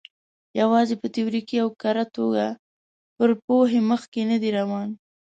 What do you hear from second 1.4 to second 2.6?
او کره توګه